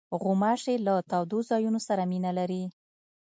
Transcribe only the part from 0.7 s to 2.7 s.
له تودو ځایونو سره مینه لري.